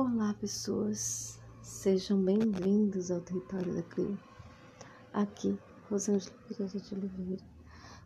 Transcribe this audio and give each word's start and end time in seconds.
Olá, 0.00 0.32
pessoas. 0.34 1.40
Sejam 1.60 2.22
bem-vindos 2.22 3.10
ao 3.10 3.20
território 3.20 3.74
da 3.74 3.82
Clio. 3.82 4.16
Aqui, 5.12 5.58
Rosângela 5.90 6.36
Pereira 6.46 6.78
de 6.78 6.94
Oliveira, 6.94 7.44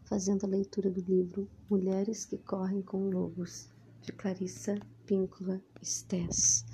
fazendo 0.06 0.46
a 0.46 0.48
leitura 0.48 0.88
do 0.88 1.02
livro 1.02 1.46
Mulheres 1.68 2.24
que 2.24 2.38
Correm 2.38 2.80
com 2.80 3.10
Lobos, 3.10 3.68
de 4.00 4.10
Clarissa 4.10 4.80
Píncula 5.04 5.60
Stess. 5.84 6.64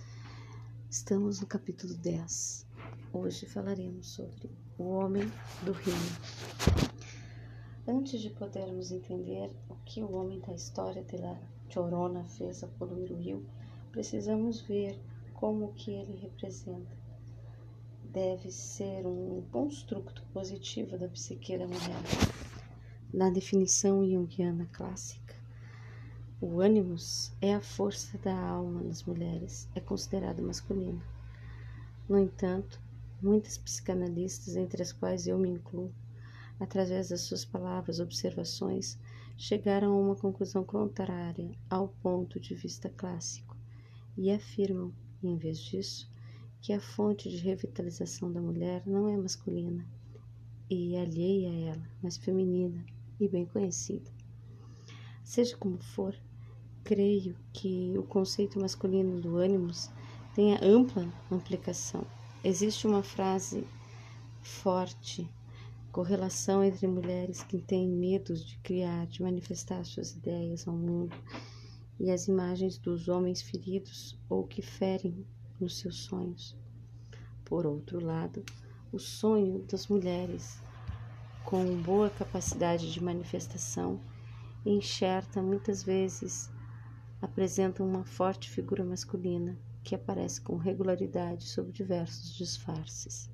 Estamos 0.89 1.41
no 1.41 1.49
capítulo 1.49 1.95
10. 1.95 2.65
Hoje 3.13 3.45
falaremos 3.47 4.07
sobre 4.07 4.49
o 4.79 4.85
homem 4.85 5.25
do 5.65 5.73
reino. 5.73 6.17
Antes 7.89 8.21
de 8.21 8.31
podermos 8.31 8.93
entender 8.93 9.51
o 9.69 9.75
que 9.85 10.01
o 10.01 10.13
homem 10.13 10.39
da 10.39 10.55
história 10.55 11.03
de 11.03 11.17
La 11.17 11.37
Chorona 11.69 12.23
fez 12.23 12.63
a 12.63 12.69
poluir 12.69 13.11
o 13.11 13.17
rio, 13.17 13.45
precisamos 13.91 14.61
ver 14.61 15.08
como 15.39 15.73
que 15.73 15.93
ele 15.93 16.17
representa. 16.17 16.99
Deve 18.03 18.51
ser 18.51 19.07
um 19.07 19.41
construto 19.53 20.25
positivo 20.33 20.99
da 20.99 21.07
psique 21.07 21.57
da 21.57 21.65
mulher. 21.65 22.03
Na 23.15 23.31
definição 23.31 24.05
junguiana 24.05 24.69
clássica, 24.73 25.37
o 26.41 26.61
ânimos 26.61 27.33
é 27.41 27.55
a 27.55 27.61
força 27.61 28.19
da 28.19 28.37
alma 28.37 28.83
nas 28.83 29.05
mulheres, 29.05 29.69
é 29.77 29.81
considerado 29.81 30.43
masculino. 30.43 31.01
No 32.09 32.19
entanto, 32.19 32.81
muitas 33.23 33.57
psicanalistas, 33.57 34.57
entre 34.57 34.83
as 34.83 34.93
quais 34.93 35.29
eu 35.29 35.39
me 35.39 35.51
incluo, 35.51 35.93
através 36.59 37.11
das 37.11 37.21
suas 37.21 37.45
palavras, 37.45 38.01
observações, 38.01 38.99
chegaram 39.37 39.93
a 39.93 40.01
uma 40.01 40.17
conclusão 40.17 40.65
contrária 40.65 41.53
ao 41.71 41.87
ponto 42.03 42.41
de 42.41 42.57
vista 42.57 42.89
clássico 42.89 43.57
e 44.17 44.33
afirmam, 44.33 44.93
em 45.23 45.37
vez 45.37 45.59
disso, 45.59 46.11
que 46.61 46.73
a 46.73 46.81
fonte 46.81 47.29
de 47.29 47.37
revitalização 47.37 48.33
da 48.33 48.41
mulher 48.41 48.83
não 48.87 49.09
é 49.09 49.17
masculina 49.17 49.87
e 50.71 50.97
alheia 50.97 51.51
a 51.51 51.71
ela, 51.73 51.91
mas 52.03 52.17
feminina 52.17 52.85
e 53.19 53.29
bem 53.29 53.47
conhecida. 53.47 54.11
Seja 55.25 55.57
como 55.57 55.79
for, 55.79 56.15
creio 56.85 57.37
que 57.53 57.97
o 57.97 58.03
conceito 58.03 58.61
masculino 58.61 59.21
do 59.21 59.37
ânimos 59.37 59.91
tenha 60.35 60.59
ampla 60.63 61.13
aplicação. 61.31 62.07
Existe 62.43 62.87
uma 62.87 63.03
frase 63.03 63.67
forte 64.41 65.29
correlação 65.93 66.63
entre 66.63 66.87
mulheres 66.87 67.43
que 67.43 67.61
têm 67.61 67.89
medos 67.89 68.45
de 68.47 68.57
criar, 68.59 69.07
de 69.07 69.23
manifestar 69.23 69.85
suas 69.85 70.13
ideias 70.13 70.69
ao 70.69 70.77
mundo 70.77 71.17
e 71.99 72.11
as 72.11 72.29
imagens 72.29 72.79
dos 72.79 73.09
homens 73.09 73.43
feridos 73.43 74.19
ou 74.29 74.47
que 74.47 74.63
ferem 74.63 75.27
nos 75.61 75.79
seus 75.79 76.05
sonhos. 76.05 76.57
Por 77.45 77.67
outro 77.67 77.99
lado, 78.05 78.45
o 78.93 78.99
sonho 78.99 79.65
das 79.65 79.89
mulheres 79.89 80.63
com 81.45 81.81
boa 81.83 82.11
capacidade 82.11 82.93
de 82.93 83.03
manifestação 83.03 84.01
enxerta 84.65 85.43
muitas 85.43 85.83
vezes 85.83 86.51
apresenta 87.21 87.83
uma 87.83 88.05
forte 88.05 88.51
figura 88.51 88.85
masculina 88.85 89.59
que 89.83 89.95
aparece 89.95 90.41
com 90.41 90.57
regularidade 90.57 91.45
sob 91.45 91.73
diversos 91.73 92.37
disfarces. 92.37 93.31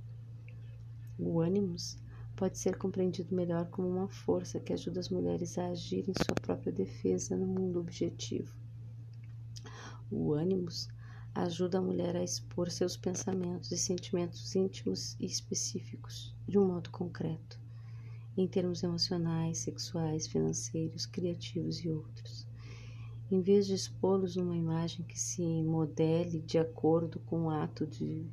O 1.18 1.40
ânimos 1.40 1.96
pode 2.36 2.58
ser 2.58 2.76
compreendido 2.76 3.34
melhor 3.34 3.66
como 3.66 3.88
uma 3.88 4.08
força 4.08 4.58
que 4.58 4.72
ajuda 4.72 5.00
as 5.00 5.08
mulheres 5.08 5.56
a 5.56 5.68
agir 5.68 6.08
em 6.08 6.14
sua 6.24 6.34
própria 6.34 6.72
defesa 6.72 7.36
no 7.36 7.46
mundo 7.46 7.78
objetivo. 7.78 8.54
O 10.10 10.32
ânimos 10.32 10.88
ajuda 11.34 11.78
a 11.78 11.82
mulher 11.82 12.16
a 12.16 12.22
expor 12.22 12.70
seus 12.70 12.96
pensamentos 12.96 13.72
e 13.72 13.78
sentimentos 13.78 14.54
íntimos 14.54 15.16
e 15.18 15.26
específicos 15.26 16.34
de 16.46 16.58
um 16.58 16.66
modo 16.66 16.90
concreto, 16.90 17.58
em 18.36 18.46
termos 18.46 18.82
emocionais, 18.82 19.58
sexuais, 19.58 20.26
financeiros, 20.26 21.06
criativos 21.06 21.84
e 21.84 21.90
outros. 21.90 22.46
Em 23.30 23.40
vez 23.40 23.66
de 23.66 23.74
expô-los 23.74 24.36
numa 24.36 24.56
imagem 24.56 25.04
que 25.04 25.18
se 25.18 25.42
modele 25.62 26.40
de 26.40 26.58
acordo 26.58 27.18
com 27.20 27.44
o 27.44 27.50
ato 27.50 27.86
de 27.86 28.26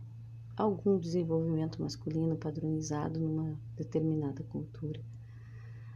algum 0.56 0.98
desenvolvimento 0.98 1.82
masculino 1.82 2.36
padronizado 2.36 3.20
numa 3.20 3.60
determinada 3.76 4.44
cultura. 4.44 5.02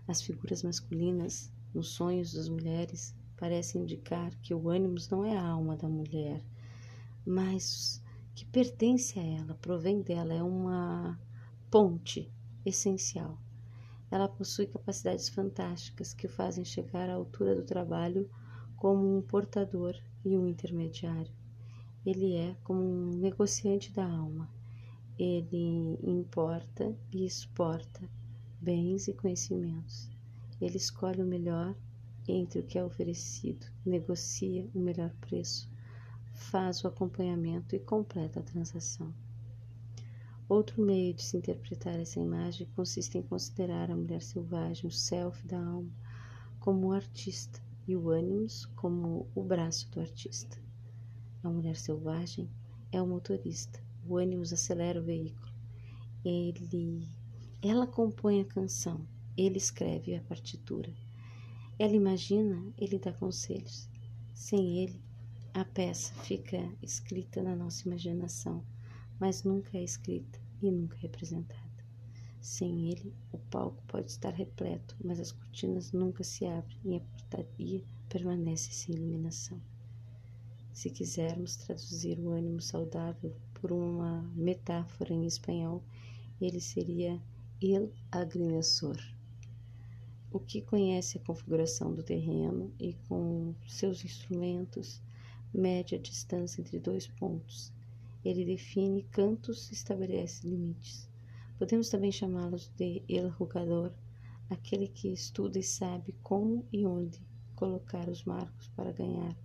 As 0.08 0.22
figuras 0.22 0.64
masculinas 0.64 1.52
nos 1.74 1.90
sonhos 1.90 2.34
das 2.34 2.48
mulheres 2.48 3.16
parecem 3.38 3.82
indicar 3.82 4.34
que 4.42 4.54
o 4.54 4.70
ânimo 4.70 4.96
não 5.12 5.26
é 5.26 5.38
a 5.38 5.48
alma 5.48 5.76
da 5.76 5.90
mulher, 5.90 6.44
mas 7.26 8.02
que 8.34 8.46
pertence 8.46 9.20
a 9.20 9.24
ela, 9.24 9.56
provém 9.56 10.02
dela, 10.02 10.34
é 10.34 10.44
uma 10.44 11.20
ponte 11.70 12.32
essencial. 12.66 13.38
Ela 14.10 14.28
possui 14.28 14.68
capacidades 14.68 15.28
fantásticas 15.30 16.14
que 16.14 16.28
o 16.28 16.30
fazem 16.30 16.64
chegar 16.64 17.10
à 17.10 17.14
altura 17.14 17.56
do 17.56 17.64
trabalho 17.64 18.30
como 18.78 19.18
um 19.18 19.22
portador 19.22 19.96
e 20.24 20.38
um 20.38 20.48
intermediário. 20.48 21.34
Ele 22.06 22.36
é 22.36 22.56
como 22.64 22.82
um 22.82 23.18
negociante 23.18 23.92
da 23.92 24.06
alma. 24.06 24.48
Ele 25.18 25.98
importa 26.04 26.96
e 27.12 27.26
exporta 27.26 28.08
bens 28.62 29.08
e 29.08 29.14
conhecimentos. 29.14 30.08
Ele 30.62 30.78
escolhe 30.78 31.22
o 31.22 31.26
melhor 31.26 31.76
entre 32.28 32.60
o 32.60 32.64
que 32.64 32.78
é 32.78 32.84
oferecido, 32.84 33.66
negocia 33.86 34.70
o 34.74 34.80
melhor 34.80 35.12
preço, 35.22 35.70
faz 36.34 36.84
o 36.84 36.88
acompanhamento 36.88 37.76
e 37.76 37.80
completa 37.80 38.40
a 38.40 38.44
transação. 38.44 39.14
Outro 40.48 40.84
meio 40.84 41.14
de 41.14 41.24
se 41.24 41.38
interpretar 41.38 42.00
essa 42.00 42.20
imagem 42.20 42.68
consiste 42.76 43.18
em 43.18 43.24
considerar 43.24 43.90
a 43.90 43.96
mulher 43.96 44.22
selvagem, 44.22 44.88
o 44.88 44.92
self 44.92 45.44
da 45.48 45.58
alma, 45.58 45.92
como 46.60 46.88
o 46.88 46.94
artista 46.94 47.60
e 47.88 47.96
o 47.96 48.10
ânimos 48.10 48.66
como 48.76 49.28
o 49.34 49.44
braço 49.44 49.90
do 49.92 50.00
artista. 50.00 50.65
A 51.46 51.50
mulher 51.52 51.76
selvagem 51.76 52.50
é 52.92 53.00
o 53.00 53.06
motorista. 53.06 53.80
O 54.10 54.18
ânimos 54.18 54.52
acelera 54.52 55.00
o 55.00 55.04
veículo. 55.04 55.54
Ele, 56.26 57.08
ela 57.62 57.86
compõe 57.86 58.42
a 58.42 58.46
canção. 58.46 59.08
Ele 59.38 59.60
escreve 59.60 60.16
a 60.16 60.24
partitura. 60.24 60.92
Ela 61.78 61.94
imagina, 61.94 62.74
ele 62.76 62.98
dá 62.98 63.14
conselhos. 63.14 63.88
Sem 64.34 64.80
ele, 64.80 65.00
a 65.54 65.64
peça 65.64 66.16
fica 66.24 66.58
escrita 66.82 67.44
na 67.44 67.56
nossa 67.56 67.88
imaginação, 67.88 68.66
mas 69.20 69.44
nunca 69.44 69.78
é 69.78 69.84
escrita 69.84 70.42
e 70.64 70.72
nunca 70.72 70.98
é 70.98 71.02
representada. 71.02 71.86
Sem 72.42 72.90
ele, 72.90 73.14
o 73.32 73.38
palco 73.38 73.84
pode 73.86 74.10
estar 74.10 74.34
repleto, 74.34 74.98
mas 75.04 75.20
as 75.20 75.32
cortinas 75.32 75.92
nunca 75.92 76.24
se 76.24 76.44
abrem 76.48 76.80
e 76.86 76.96
a 76.96 77.02
portaria 77.02 77.84
permanece 78.10 78.72
sem 78.72 78.96
iluminação. 78.96 79.62
Se 80.76 80.90
quisermos 80.90 81.56
traduzir 81.56 82.20
o 82.20 82.32
ânimo 82.32 82.60
saudável 82.60 83.34
por 83.54 83.72
uma 83.72 84.30
metáfora 84.36 85.14
em 85.14 85.26
espanhol, 85.26 85.82
ele 86.40 86.60
seria 86.60 87.18
el 87.62 87.94
agrimensor. 88.12 88.98
O 90.30 90.38
que 90.38 90.62
conhece 90.62 91.18
a 91.18 91.22
configuração 91.22 91.96
do 91.96 92.04
terreno 92.04 92.74
e 92.78 92.94
com 93.08 93.56
seus 93.66 94.04
instrumentos 94.04 95.02
mede 95.54 95.96
a 95.96 95.98
distância 95.98 96.60
entre 96.60 96.78
dois 96.78 97.08
pontos. 97.08 97.72
Ele 98.24 98.44
define 98.44 99.04
cantos 99.04 99.72
e 99.72 99.74
estabelece 99.76 100.46
limites. 100.46 101.08
Podemos 101.58 101.88
também 101.88 102.12
chamá-los 102.12 102.70
de 102.76 103.02
el 103.08 103.32
jugador, 103.32 103.94
aquele 104.50 104.90
que 104.90 105.08
estuda 105.08 105.58
e 105.58 105.64
sabe 105.64 106.14
como 106.22 106.66
e 106.70 106.86
onde 106.86 107.26
colocar 107.56 108.10
os 108.10 108.26
marcos 108.26 108.68
para 108.76 108.92
ganhar 108.92 109.38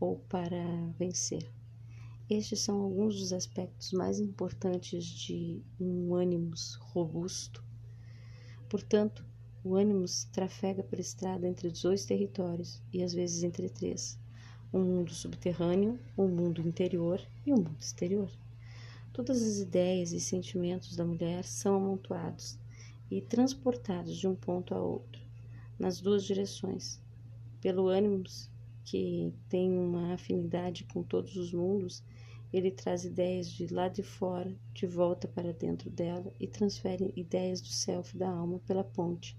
ou 0.00 0.16
para 0.28 0.64
vencer. 0.98 1.46
Estes 2.28 2.60
são 2.60 2.80
alguns 2.80 3.18
dos 3.18 3.32
aspectos 3.32 3.92
mais 3.92 4.18
importantes 4.18 5.04
de 5.04 5.62
um 5.78 6.14
ânimos 6.14 6.76
robusto. 6.80 7.62
Portanto, 8.68 9.24
o 9.62 9.74
ânimos 9.74 10.24
trafega 10.32 10.82
por 10.82 10.98
estrada 10.98 11.46
entre 11.46 11.70
dois 11.70 12.06
territórios 12.06 12.82
e 12.92 13.02
às 13.02 13.12
vezes 13.12 13.42
entre 13.42 13.68
três: 13.68 14.18
um 14.72 14.80
mundo 14.80 15.12
subterrâneo, 15.12 15.98
um 16.16 16.28
mundo 16.28 16.66
interior 16.66 17.20
e 17.44 17.52
um 17.52 17.56
mundo 17.56 17.76
exterior. 17.78 18.30
Todas 19.12 19.42
as 19.42 19.58
ideias 19.58 20.12
e 20.12 20.20
sentimentos 20.20 20.96
da 20.96 21.04
mulher 21.04 21.44
são 21.44 21.74
amontoados 21.74 22.58
e 23.10 23.20
transportados 23.20 24.16
de 24.16 24.28
um 24.28 24.36
ponto 24.36 24.72
a 24.72 24.80
outro, 24.80 25.20
nas 25.76 26.00
duas 26.00 26.24
direções, 26.24 27.00
pelo 27.60 27.88
ânimos 27.88 28.48
que 28.84 29.32
tem 29.48 29.70
uma 29.76 30.14
afinidade 30.14 30.84
com 30.84 31.02
todos 31.02 31.36
os 31.36 31.52
mundos, 31.52 32.02
ele 32.52 32.70
traz 32.70 33.04
ideias 33.04 33.50
de 33.50 33.66
lá 33.68 33.88
de 33.88 34.02
fora 34.02 34.56
de 34.72 34.86
volta 34.86 35.28
para 35.28 35.52
dentro 35.52 35.88
dela 35.88 36.32
e 36.40 36.46
transfere 36.48 37.12
ideias 37.14 37.60
do 37.60 37.68
self 37.68 38.16
da 38.16 38.28
alma 38.28 38.58
pela 38.60 38.82
ponte 38.82 39.36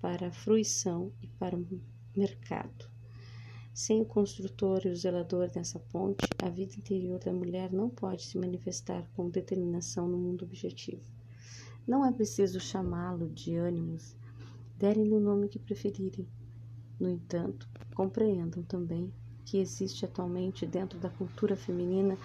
para 0.00 0.28
a 0.28 0.32
fruição 0.32 1.12
e 1.20 1.26
para 1.26 1.56
o 1.56 1.66
mercado. 2.16 2.88
Sem 3.72 4.00
o 4.00 4.04
construtor 4.04 4.82
e 4.84 4.90
o 4.90 4.96
zelador 4.96 5.50
dessa 5.50 5.80
ponte, 5.80 6.32
a 6.38 6.48
vida 6.48 6.76
interior 6.76 7.18
da 7.18 7.32
mulher 7.32 7.72
não 7.72 7.90
pode 7.90 8.22
se 8.22 8.38
manifestar 8.38 9.04
com 9.16 9.28
determinação 9.28 10.06
no 10.06 10.16
mundo 10.16 10.44
objetivo. 10.44 11.02
Não 11.84 12.06
é 12.06 12.12
preciso 12.12 12.60
chamá-lo 12.60 13.28
de 13.28 13.56
ânimos, 13.56 14.16
derem-lhe 14.78 15.14
o 15.14 15.20
nome 15.20 15.48
que 15.48 15.58
preferirem. 15.58 16.28
No 16.98 17.08
entanto, 17.08 17.68
compreendam 17.94 18.62
também 18.62 19.12
que 19.44 19.58
existe 19.58 20.04
atualmente 20.04 20.66
dentro 20.66 20.98
da 20.98 21.10
cultura 21.10 21.56
feminina 21.56 22.16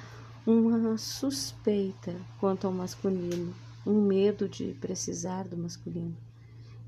uma 0.46 0.98
suspeita 0.98 2.16
quanto 2.40 2.66
ao 2.66 2.74
masculino, 2.74 3.54
um 3.86 4.02
medo 4.02 4.48
de 4.48 4.74
precisar 4.76 5.48
do 5.48 5.58
masculino. 5.58 6.16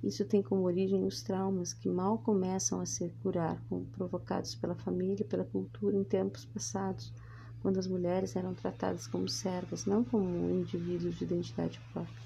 Isso 0.03 0.25
tem 0.25 0.41
como 0.41 0.63
origem 0.63 1.05
os 1.05 1.21
traumas 1.21 1.73
que 1.73 1.87
mal 1.87 2.17
começam 2.17 2.79
a 2.79 2.85
se 2.85 3.09
curar, 3.21 3.61
provocados 3.91 4.55
pela 4.55 4.73
família 4.73 5.21
e 5.21 5.27
pela 5.27 5.43
cultura 5.43 5.95
em 5.95 6.03
tempos 6.03 6.45
passados, 6.45 7.13
quando 7.61 7.77
as 7.77 7.85
mulheres 7.85 8.35
eram 8.35 8.55
tratadas 8.55 9.05
como 9.05 9.29
servas, 9.29 9.85
não 9.85 10.03
como 10.03 10.49
indivíduos 10.49 11.15
de 11.15 11.23
identidade 11.23 11.79
própria. 11.93 12.21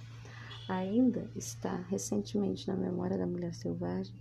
Ainda 0.69 1.29
está 1.35 1.75
recentemente 1.89 2.67
na 2.67 2.75
memória 2.75 3.17
da 3.17 3.27
mulher 3.27 3.53
selvagem 3.53 4.15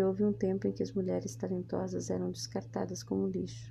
que 0.00 0.04
houve 0.04 0.24
um 0.24 0.32
tempo 0.32 0.66
em 0.66 0.72
que 0.72 0.82
as 0.82 0.92
mulheres 0.92 1.36
talentosas 1.36 2.08
eram 2.08 2.30
descartadas 2.30 3.02
como 3.02 3.28
lixo, 3.28 3.70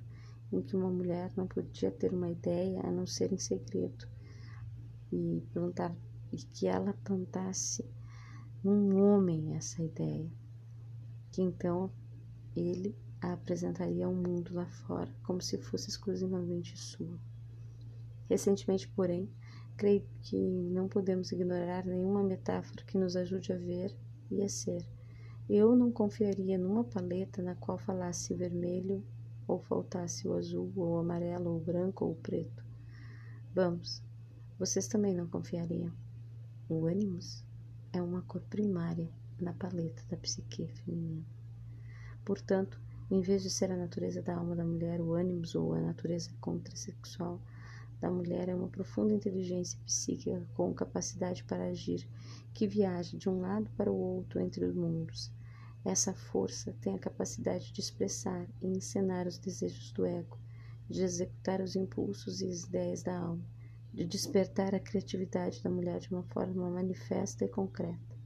em 0.52 0.62
que 0.62 0.76
uma 0.76 0.88
mulher 0.88 1.32
não 1.36 1.44
podia 1.44 1.90
ter 1.90 2.14
uma 2.14 2.30
ideia 2.30 2.80
a 2.86 2.90
não 2.92 3.04
ser 3.04 3.32
em 3.32 3.36
segredo, 3.36 4.06
e 5.10 5.42
plantar 5.52 5.92
e 6.30 6.36
que 6.36 6.68
ela 6.68 6.94
plantasse 7.02 7.84
um 8.64 9.02
homem 9.02 9.56
essa 9.56 9.82
ideia, 9.82 10.30
que 11.32 11.42
então 11.42 11.90
ele 12.54 12.94
a 13.20 13.32
apresentaria 13.32 14.06
ao 14.06 14.14
mundo 14.14 14.54
lá 14.54 14.66
fora, 14.66 15.12
como 15.24 15.42
se 15.42 15.58
fosse 15.58 15.88
exclusivamente 15.88 16.78
sua. 16.78 17.18
Recentemente, 18.28 18.86
porém, 18.86 19.28
creio 19.76 20.06
que 20.22 20.38
não 20.38 20.86
podemos 20.86 21.32
ignorar 21.32 21.84
nenhuma 21.84 22.22
metáfora 22.22 22.84
que 22.84 22.96
nos 22.96 23.16
ajude 23.16 23.52
a 23.52 23.56
ver 23.56 23.92
e 24.30 24.44
a 24.44 24.48
ser. 24.48 24.99
Eu 25.52 25.74
não 25.74 25.90
confiaria 25.90 26.56
numa 26.56 26.84
paleta 26.84 27.42
na 27.42 27.56
qual 27.56 27.76
falasse 27.76 28.32
vermelho 28.34 29.04
ou 29.48 29.58
faltasse 29.58 30.28
o 30.28 30.34
azul 30.34 30.72
ou 30.76 30.92
o 30.92 30.98
amarelo 30.98 31.50
ou 31.50 31.56
o 31.56 31.60
branco 31.60 32.04
ou 32.04 32.12
o 32.12 32.14
preto. 32.14 32.64
Vamos, 33.52 34.00
vocês 34.56 34.86
também 34.86 35.12
não 35.12 35.26
confiariam. 35.26 35.92
O 36.68 36.86
ânimos 36.86 37.44
é 37.92 38.00
uma 38.00 38.22
cor 38.22 38.40
primária 38.42 39.10
na 39.40 39.52
paleta 39.52 40.00
da 40.08 40.16
psique 40.16 40.68
feminina. 40.68 41.26
Portanto, 42.24 42.80
em 43.10 43.20
vez 43.20 43.42
de 43.42 43.50
ser 43.50 43.72
a 43.72 43.76
natureza 43.76 44.22
da 44.22 44.36
alma 44.36 44.54
da 44.54 44.64
mulher, 44.64 45.00
o 45.00 45.14
ânimos 45.14 45.56
ou 45.56 45.74
a 45.74 45.80
natureza 45.80 46.30
contrasexual 46.40 47.40
da 48.00 48.08
mulher 48.08 48.48
é 48.48 48.54
uma 48.54 48.68
profunda 48.68 49.12
inteligência 49.12 49.80
psíquica 49.84 50.46
com 50.54 50.72
capacidade 50.72 51.42
para 51.42 51.64
agir, 51.64 52.06
que 52.54 52.68
viaja 52.68 53.18
de 53.18 53.28
um 53.28 53.40
lado 53.40 53.68
para 53.76 53.90
o 53.90 53.98
outro 53.98 54.38
entre 54.38 54.64
os 54.64 54.76
mundos. 54.76 55.39
Essa 55.84 56.12
força 56.12 56.74
tem 56.80 56.94
a 56.94 56.98
capacidade 56.98 57.72
de 57.72 57.80
expressar 57.80 58.46
e 58.60 58.66
encenar 58.66 59.26
os 59.26 59.38
desejos 59.38 59.92
do 59.92 60.04
ego, 60.04 60.38
de 60.88 61.02
executar 61.02 61.60
os 61.60 61.76
impulsos 61.76 62.40
e 62.40 62.48
as 62.48 62.64
ideias 62.64 63.02
da 63.02 63.18
alma 63.18 63.44
de 63.92 64.04
despertar 64.04 64.72
a 64.72 64.80
criatividade 64.80 65.60
da 65.62 65.68
mulher 65.68 65.98
de 65.98 66.12
uma 66.12 66.22
forma 66.22 66.70
manifesta 66.70 67.44
e 67.44 67.48
concreta. 67.48 68.16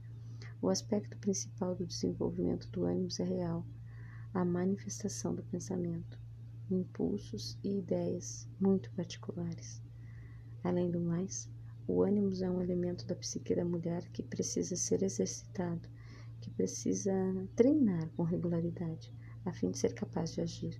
O 0.61 0.69
aspecto 0.69 1.17
principal 1.17 1.75
do 1.75 1.87
desenvolvimento 1.87 2.69
do 2.69 2.85
ânimo 2.85 3.09
é 3.19 3.23
real, 3.23 3.65
a 4.33 4.45
manifestação 4.45 5.33
do 5.33 5.43
pensamento, 5.43 6.19
impulsos 6.69 7.57
e 7.63 7.79
ideias 7.79 8.47
muito 8.59 8.91
particulares. 8.91 9.81
Além 10.63 10.91
do 10.91 10.99
mais, 10.99 11.49
o 11.87 12.03
ânimo 12.03 12.31
é 12.43 12.49
um 12.49 12.61
elemento 12.61 13.05
da 13.05 13.15
psique 13.15 13.55
da 13.55 13.65
mulher 13.65 14.07
que 14.09 14.21
precisa 14.21 14.75
ser 14.75 15.01
exercitado, 15.01 15.89
que 16.45 16.51
precisa 16.51 17.11
treinar 17.55 18.07
com 18.15 18.21
regularidade, 18.21 19.11
a 19.43 19.51
fim 19.51 19.71
de 19.71 19.79
ser 19.79 19.95
capaz 19.95 20.31
de 20.31 20.41
agir. 20.41 20.79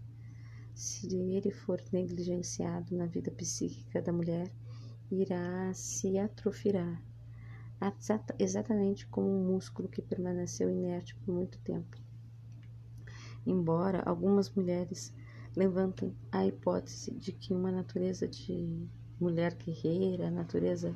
Se 0.76 1.08
ele 1.16 1.50
for 1.50 1.82
negligenciado 1.92 2.96
na 2.96 3.08
vida 3.08 3.32
psíquica 3.32 4.00
da 4.00 4.14
mulher, 4.14 4.54
irá 5.10 5.74
se 5.74 6.20
atrofiar, 6.20 7.04
exatamente 8.38 9.08
como 9.08 9.28
um 9.28 9.54
músculo 9.54 9.90
que 9.90 10.04
permaneceu 10.04 10.70
inerte 10.70 11.16
por 11.16 11.34
muito 11.34 11.58
tempo. 11.62 11.98
Embora 13.44 14.04
algumas 14.06 14.52
mulheres 14.52 15.16
levantem 15.56 16.16
a 16.32 16.46
hipótese 16.46 17.12
de 17.12 17.32
que 17.32 17.56
uma 17.56 17.72
natureza 17.72 18.28
de 18.28 18.88
mulher 19.20 19.56
guerreira, 19.56 20.30
natureza 20.30 20.94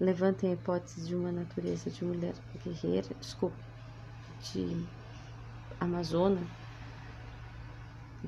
levantem 0.00 0.50
a 0.50 0.54
hipótese 0.54 1.06
de 1.06 1.14
uma 1.14 1.30
natureza 1.30 1.90
de 1.90 2.04
mulher 2.04 2.34
guerreira, 2.64 3.14
desculpe, 3.20 3.73
de 4.52 4.86
amazona, 5.80 6.40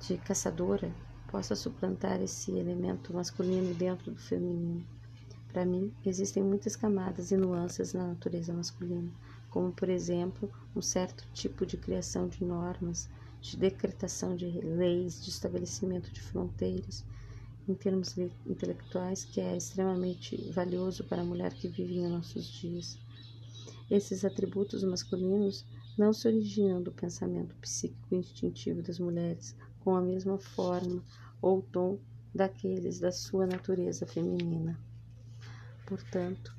de 0.01 0.17
caçadora, 0.19 0.91
possa 1.29 1.55
suplantar 1.55 2.21
esse 2.23 2.53
elemento 2.53 3.13
masculino 3.13 3.75
dentro 3.75 4.11
do 4.11 4.21
feminino. 4.21 4.87
Para 5.53 5.65
mim, 5.65 5.93
existem 6.05 6.43
muitas 6.43 6.77
camadas 6.77 7.31
e 7.31 7.37
nuances 7.37 7.93
na 7.93 8.09
natureza 8.09 8.53
masculina, 8.53 9.11
como, 9.51 9.73
por 9.73 9.89
exemplo, 9.89 10.51
um 10.75 10.83
certo 10.83 11.25
tipo 11.33 11.65
de 11.65 11.77
criação 11.77 12.29
de 12.29 12.45
normas, 12.45 13.09
de 13.41 13.57
decretação 13.57 14.37
de 14.37 14.47
leis, 14.61 15.25
de 15.25 15.31
estabelecimento 15.31 16.11
de 16.11 16.21
fronteiras, 16.21 17.05
em 17.69 17.75
termos 17.75 18.17
intelectuais, 18.47 19.25
que 19.25 19.41
é 19.41 19.57
extremamente 19.57 20.37
valioso 20.53 21.05
para 21.05 21.23
a 21.23 21.25
mulher 21.25 21.53
que 21.55 21.69
vive 21.69 21.99
em 21.99 22.09
nossos 22.09 22.45
dias. 22.47 22.99
Esses 23.91 24.25
atributos 24.25 24.83
masculinos 24.85 25.65
não 25.97 26.13
se 26.13 26.29
originam 26.29 26.83
do 26.83 26.93
pensamento 26.93 27.55
psíquico 27.57 28.15
instintivo 28.15 28.83
das 28.83 28.99
mulheres 28.99 29.57
com 29.81 29.95
a 29.95 30.03
mesma 30.03 30.39
forma 30.39 31.03
ou 31.41 31.63
tom 31.63 31.99
daqueles 32.35 32.99
da 33.01 33.11
sua 33.11 33.47
natureza 33.47 34.07
feminina. 34.07 34.79
Portanto, 35.87 36.55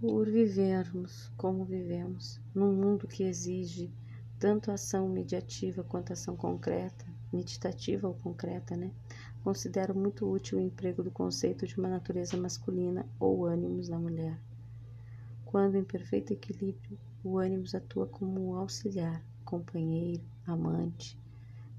por 0.00 0.28
vivermos 0.28 1.30
como 1.36 1.64
vivemos, 1.64 2.40
num 2.54 2.72
mundo 2.72 3.06
que 3.06 3.22
exige 3.22 3.92
tanto 4.38 4.72
ação 4.72 5.08
mediativa 5.08 5.84
quanto 5.84 6.14
ação 6.14 6.34
concreta, 6.34 7.04
meditativa 7.30 8.08
ou 8.08 8.14
concreta, 8.14 8.74
né? 8.76 8.90
Considero 9.44 9.94
muito 9.94 10.26
útil 10.26 10.58
o 10.58 10.60
emprego 10.60 11.02
do 11.02 11.10
conceito 11.10 11.66
de 11.66 11.78
uma 11.78 11.88
natureza 11.88 12.36
masculina 12.36 13.06
ou 13.18 13.44
ânimos 13.44 13.88
na 13.88 13.98
mulher. 13.98 14.38
Quando 15.44 15.76
em 15.76 15.84
perfeito 15.84 16.32
equilíbrio, 16.32 16.98
o 17.22 17.38
ânimos 17.38 17.74
atua 17.74 18.06
como 18.06 18.50
um 18.50 18.54
auxiliar, 18.54 19.24
companheiro, 19.44 20.24
amante, 20.46 21.18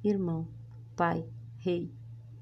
irmão, 0.04 0.48
pai, 0.96 1.28
rei. 1.58 1.92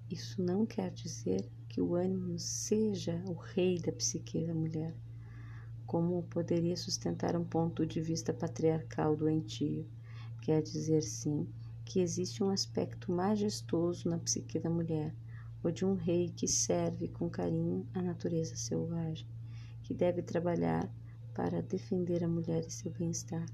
Isso 0.09 0.41
não 0.41 0.65
quer 0.65 0.91
dizer 0.91 1.49
que 1.69 1.79
o 1.81 1.95
ânimo 1.95 2.37
seja 2.37 3.23
o 3.27 3.33
rei 3.33 3.79
da 3.79 3.91
psique 3.91 4.45
da 4.45 4.53
mulher, 4.53 4.95
como 5.85 6.23
poderia 6.23 6.75
sustentar 6.75 7.35
um 7.35 7.45
ponto 7.45 7.85
de 7.85 8.01
vista 8.01 8.33
patriarcal 8.33 9.15
doentio. 9.15 9.87
Quer 10.41 10.61
dizer, 10.61 11.01
sim, 11.03 11.47
que 11.85 11.99
existe 11.99 12.43
um 12.43 12.49
aspecto 12.49 13.11
majestoso 13.11 14.09
na 14.09 14.17
psique 14.17 14.59
da 14.59 14.69
mulher, 14.69 15.15
ou 15.63 15.71
de 15.71 15.85
um 15.85 15.93
rei 15.93 16.29
que 16.29 16.47
serve 16.47 17.07
com 17.07 17.29
carinho 17.29 17.87
a 17.93 18.01
natureza 18.01 18.55
selvagem, 18.55 19.27
que 19.83 19.93
deve 19.93 20.21
trabalhar 20.21 20.89
para 21.39 21.61
defender 21.61 22.21
a 22.21 22.27
mulher 22.27 22.65
e 22.67 22.69
seu 22.69 22.91
bem-estar, 22.91 23.45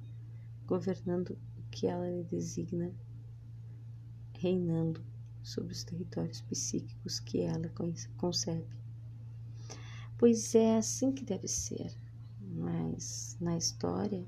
governando 0.66 1.38
o 1.56 1.70
que 1.70 1.86
ela 1.86 2.10
lhe 2.10 2.24
designa, 2.24 2.92
reinando 4.40 5.06
sobre 5.44 5.72
os 5.72 5.84
territórios 5.84 6.42
psíquicos 6.42 7.20
que 7.20 7.42
ela 7.42 7.72
concebe. 8.18 8.66
Pois 10.18 10.56
é 10.56 10.78
assim 10.78 11.12
que 11.12 11.24
deve 11.24 11.48
ser, 11.48 11.96
mas 12.42 13.38
na 13.40 13.56
história 13.56 14.26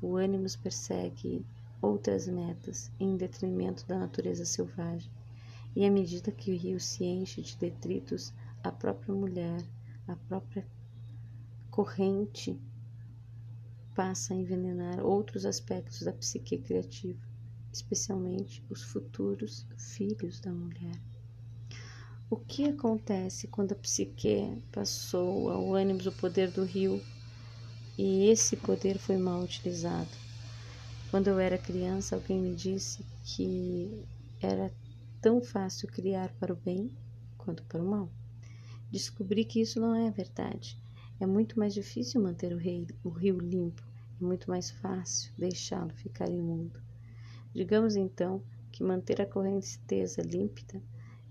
o 0.00 0.14
ânimos 0.14 0.54
persegue 0.54 1.44
outras 1.82 2.28
metas 2.28 2.92
em 3.00 3.16
detrimento 3.16 3.84
da 3.88 3.98
natureza 3.98 4.44
selvagem, 4.44 5.10
e 5.74 5.84
à 5.84 5.90
medida 5.90 6.30
que 6.30 6.52
o 6.52 6.56
rio 6.56 6.78
se 6.78 7.02
enche 7.02 7.42
de 7.42 7.56
detritos, 7.56 8.32
a 8.62 8.70
própria 8.70 9.12
mulher, 9.12 9.60
a 10.06 10.14
própria 10.14 10.64
corrente 11.72 12.56
passa 13.94 14.34
a 14.34 14.36
envenenar 14.36 15.04
outros 15.04 15.44
aspectos 15.44 16.02
da 16.02 16.12
psique 16.12 16.58
criativa 16.58 17.30
especialmente 17.72 18.62
os 18.68 18.82
futuros 18.82 19.66
filhos 19.76 20.40
da 20.40 20.52
mulher. 20.52 21.00
O 22.28 22.36
que 22.36 22.64
acontece 22.64 23.48
quando 23.48 23.72
a 23.72 23.76
psique 23.76 24.62
passou 24.72 25.50
ao 25.50 25.74
ânimo 25.74 26.00
o 26.00 26.12
poder 26.12 26.50
do 26.50 26.64
rio 26.64 27.00
e 27.98 28.26
esse 28.26 28.56
poder 28.56 28.98
foi 28.98 29.16
mal 29.16 29.42
utilizado? 29.42 30.10
Quando 31.10 31.28
eu 31.28 31.38
era 31.38 31.58
criança, 31.58 32.14
alguém 32.14 32.40
me 32.40 32.54
disse 32.54 33.04
que 33.24 34.04
era 34.40 34.72
tão 35.20 35.42
fácil 35.42 35.88
criar 35.88 36.32
para 36.38 36.52
o 36.52 36.56
bem 36.56 36.90
quanto 37.36 37.64
para 37.64 37.82
o 37.82 37.86
mal. 37.86 38.08
Descobri 38.92 39.44
que 39.44 39.60
isso 39.60 39.80
não 39.80 39.94
é 39.94 40.10
verdade. 40.10 40.78
É 41.20 41.26
muito 41.26 41.58
mais 41.58 41.74
difícil 41.74 42.18
manter 42.22 42.50
o, 42.54 42.56
rei, 42.56 42.86
o 43.04 43.10
rio 43.10 43.38
limpo, 43.38 43.82
é 44.18 44.24
muito 44.24 44.48
mais 44.48 44.70
fácil 44.70 45.30
deixá-lo 45.36 45.92
ficar 45.92 46.30
imundo. 46.30 46.80
Digamos 47.52 47.94
então 47.94 48.42
que 48.72 48.82
manter 48.82 49.20
a 49.20 49.26
correnteza 49.26 50.22
límpida 50.22 50.82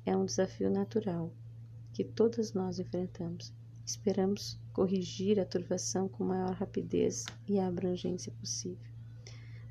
é 0.06 0.16
um 0.16 0.26
desafio 0.26 0.70
natural 0.70 1.34
que 1.92 2.04
todas 2.04 2.54
nós 2.54 2.78
enfrentamos. 2.78 3.52
Esperamos 3.84 4.60
corrigir 4.72 5.40
a 5.40 5.46
turvação 5.46 6.08
com 6.08 6.24
maior 6.24 6.52
rapidez 6.52 7.26
e 7.48 7.60
abrangência 7.60 8.32
possível. 8.34 8.94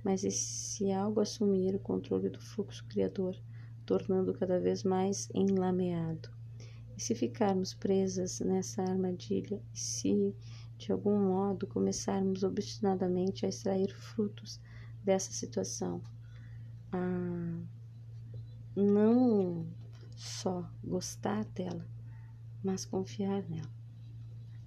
Mas 0.05 0.25
e 0.25 0.33
se 0.33 0.91
algo 0.91 1.21
assumir 1.21 1.77
o 1.77 1.81
controle 1.81 2.29
do 2.29 2.41
fluxo 2.41 2.85
criador, 2.87 3.37
tornando 3.87 4.35
cada 4.35 4.59
vez 4.59 4.83
mais 4.83 5.29
enlameado? 5.33 6.38
E 6.99 7.00
se 7.00 7.14
ficarmos 7.14 7.75
presas 7.75 8.40
nessa 8.40 8.83
armadilha, 8.83 9.62
e 9.73 9.78
se 9.78 10.35
de 10.76 10.90
algum 10.90 11.17
modo 11.17 11.64
começarmos 11.64 12.43
obstinadamente 12.43 13.47
a 13.47 13.49
extrair 13.49 13.95
frutos 13.95 14.61
dessa 15.05 15.31
situação, 15.31 16.02
a 16.90 17.62
não 18.75 19.64
só 20.17 20.69
gostar 20.83 21.45
dela, 21.45 21.87
mas 22.64 22.85
confiar 22.85 23.49
nela, 23.49 23.71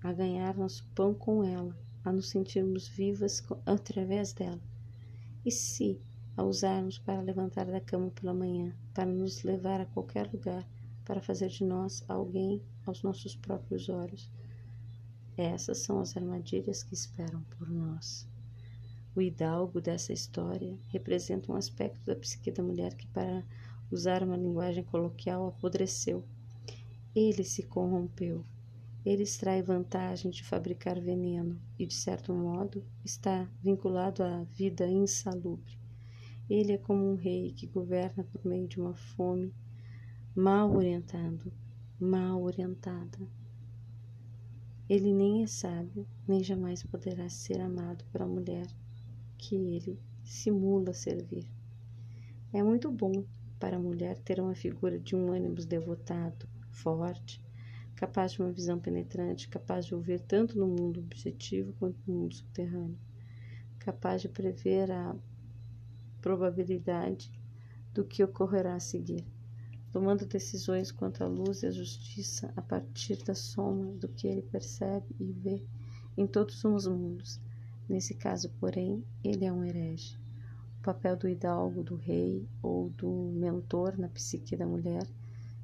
a 0.02 0.14
ganhar 0.14 0.56
nosso 0.56 0.88
pão 0.96 1.14
com 1.14 1.44
ela, 1.44 1.78
a 2.02 2.14
nos 2.14 2.30
sentirmos 2.30 2.88
vivas 2.88 3.44
através 3.66 4.32
dela. 4.32 4.62
E 5.46 5.52
se 5.52 6.02
a 6.38 6.44
usarmos 6.44 6.98
para 6.98 7.20
levantar 7.20 7.66
da 7.66 7.82
cama 7.82 8.10
pela 8.10 8.34
manhã, 8.34 8.74
para 8.94 9.12
nos 9.12 9.44
levar 9.44 9.82
a 9.82 9.86
qualquer 9.86 10.32
lugar, 10.32 10.66
para 11.12 11.20
fazer 11.20 11.50
de 11.50 11.66
nós 11.66 12.06
alguém 12.08 12.62
aos 12.86 13.04
nossos 13.04 13.36
próprios 13.36 13.90
olhos? 13.90 14.32
Essas 15.36 15.80
são 15.80 16.00
as 16.00 16.16
armadilhas 16.16 16.84
que 16.84 16.94
esperam 16.94 17.44
por 17.50 17.70
nós. 17.70 18.26
O 19.14 19.22
hidalgo 19.22 19.82
dessa 19.82 20.14
história 20.14 20.80
representa 20.88 21.52
um 21.52 21.56
aspecto 21.58 22.00
da 22.06 22.16
psique 22.16 22.50
da 22.50 22.64
mulher 22.64 22.96
que, 22.96 23.06
para 23.08 23.44
usar 23.92 24.24
uma 24.24 24.38
linguagem 24.38 24.86
coloquial, 24.86 25.50
apodreceu. 25.50 26.24
Ele 27.14 27.44
se 27.44 27.64
corrompeu. 27.64 28.46
Ele 29.06 29.24
extrai 29.24 29.62
vantagem 29.62 30.32
de 30.32 30.46
fabricar 30.46 30.98
veneno 30.98 31.60
e, 31.78 31.86
de 31.86 31.94
certo 31.94 32.34
modo, 32.34 32.86
está 33.04 33.52
vinculado 33.62 34.24
à 34.24 34.46
vida 34.46 34.88
insalubre. 34.88 35.78
Ele 36.50 36.72
é 36.72 36.78
como 36.78 37.12
um 37.12 37.16
rei 37.16 37.52
que 37.52 37.68
governa 37.68 38.24
por 38.24 38.46
meio 38.46 38.66
de 38.66 38.80
uma 38.80 38.96
fome 38.96 39.54
mal 40.36 40.74
orientado, 40.74 41.52
mal 42.00 42.42
orientada. 42.42 43.20
Ele 44.88 45.14
nem 45.14 45.44
é 45.44 45.48
sábio, 45.48 46.08
nem 46.26 46.42
jamais 46.42 46.82
poderá 46.84 47.28
ser 47.28 47.60
amado 47.60 48.06
por 48.14 48.22
a 48.22 48.26
mulher 48.26 48.66
que 49.38 49.56
ele 49.56 50.00
simula 50.24 50.94
servir. 50.94 51.46
É 52.54 52.64
muito 52.64 52.90
bom 52.90 53.26
para 53.60 53.76
a 53.76 53.80
mulher 53.80 54.18
ter 54.20 54.40
uma 54.40 54.56
figura 54.56 54.98
de 54.98 55.18
um 55.18 55.34
ânimo 55.34 55.56
devotado, 55.56 56.48
forte, 56.70 57.44
capaz 57.94 58.32
de 58.32 58.42
uma 58.42 58.54
visão 58.54 58.80
penetrante, 58.80 59.50
capaz 59.50 59.86
de 59.86 59.94
ouvir 59.94 60.22
tanto 60.22 60.58
no 60.58 60.66
mundo 60.66 61.02
objetivo 61.02 61.74
quanto 61.74 62.00
no 62.08 62.20
mundo 62.22 62.36
subterrâneo, 62.36 62.98
capaz 63.80 64.22
de 64.22 64.30
prever 64.30 64.90
a 64.92 65.14
probabilidade 66.22 67.30
do 67.94 68.06
que 68.06 68.24
ocorrerá 68.24 68.76
a 68.76 68.80
seguir, 68.80 69.26
tomando 69.92 70.26
decisões 70.26 70.92
quanto 70.92 71.24
à 71.24 71.28
luz 71.28 71.64
e 71.64 71.68
à 71.68 71.72
justiça 71.72 72.52
a 72.56 72.62
partir 72.62 73.18
da 73.24 73.36
soma 73.36 73.92
do 73.94 74.08
que 74.08 74.28
ele 74.28 74.42
percebe 74.42 75.06
e 75.20 75.32
vê 75.32 75.66
em 76.18 76.26
todos 76.26 76.64
os 76.64 76.88
mundos. 76.88 77.40
Nesse 77.90 78.14
caso, 78.14 78.50
porém, 78.60 79.04
ele 79.24 79.44
é 79.44 79.52
um 79.52 79.64
herege. 79.66 80.18
O 80.80 80.84
papel 80.84 81.18
do 81.18 81.28
hidalgo, 81.28 81.84
do 81.84 81.96
rei 81.96 82.48
ou 82.62 82.90
do 82.90 83.10
mentor 83.36 83.98
na 83.98 84.08
psique 84.08 84.56
da 84.56 84.66
mulher 84.66 85.06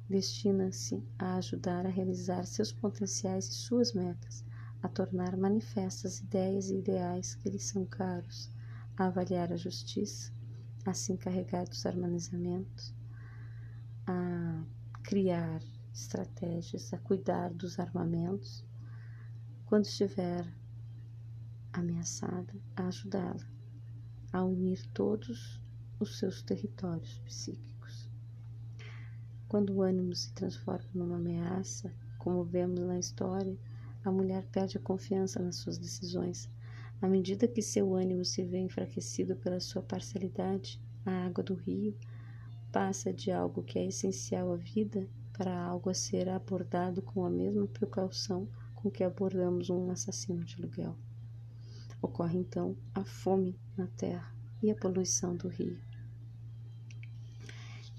destina-se 0.08 1.02
a 1.18 1.36
ajudar 1.36 1.84
a 1.84 1.90
realizar 1.90 2.44
seus 2.46 2.72
potenciais 2.72 3.46
e 3.46 3.52
suas 3.52 3.92
metas, 3.92 4.44
a 4.82 4.88
tornar 4.88 5.36
manifestas 5.36 6.20
ideias 6.20 6.70
e 6.70 6.76
ideais 6.76 7.34
que 7.34 7.50
lhes 7.50 7.64
são 7.64 7.84
caros, 7.84 8.50
a 8.96 9.06
avaliar 9.06 9.52
a 9.52 9.56
justiça, 9.56 10.32
a 10.84 10.94
se 10.94 11.12
encarregar 11.12 11.68
dos 11.68 11.84
harmonizamentos, 11.84 12.94
a 14.08 14.64
criar 15.02 15.62
estratégias, 15.92 16.92
a 16.94 16.98
cuidar 16.98 17.52
dos 17.52 17.78
armamentos, 17.78 18.64
quando 19.66 19.84
estiver 19.84 20.50
ameaçada, 21.74 22.54
a 22.74 22.88
ajudá-la 22.88 23.46
a 24.32 24.42
unir 24.42 24.86
todos 24.94 25.60
os 26.00 26.18
seus 26.18 26.42
territórios 26.42 27.18
psíquicos. 27.20 28.08
Quando 29.46 29.74
o 29.74 29.82
ânimo 29.82 30.14
se 30.14 30.32
transforma 30.32 30.88
numa 30.94 31.16
ameaça, 31.16 31.92
como 32.18 32.44
vemos 32.44 32.80
na 32.80 32.98
história, 32.98 33.58
a 34.04 34.10
mulher 34.10 34.46
perde 34.46 34.78
a 34.78 34.80
confiança 34.80 35.42
nas 35.42 35.56
suas 35.56 35.76
decisões. 35.76 36.48
À 37.00 37.08
medida 37.08 37.46
que 37.46 37.60
seu 37.60 37.94
ânimo 37.94 38.24
se 38.24 38.42
vê 38.42 38.58
enfraquecido 38.58 39.36
pela 39.36 39.60
sua 39.60 39.82
parcialidade, 39.82 40.80
a 41.04 41.26
água 41.26 41.44
do 41.44 41.54
rio 41.54 41.94
passa 42.72 43.12
de 43.12 43.30
algo 43.30 43.62
que 43.62 43.78
é 43.78 43.86
essencial 43.86 44.52
à 44.52 44.56
vida 44.56 45.08
para 45.32 45.58
algo 45.60 45.88
a 45.88 45.94
ser 45.94 46.28
abordado 46.28 47.00
com 47.00 47.24
a 47.24 47.30
mesma 47.30 47.66
precaução 47.66 48.48
com 48.74 48.90
que 48.90 49.02
abordamos 49.02 49.70
um 49.70 49.90
assassino 49.90 50.44
de 50.44 50.56
aluguel. 50.56 50.96
Ocorre 52.00 52.38
então 52.38 52.76
a 52.94 53.04
fome 53.04 53.58
na 53.76 53.86
terra 53.86 54.32
e 54.62 54.70
a 54.70 54.74
poluição 54.74 55.36
do 55.36 55.48
rio. 55.48 55.78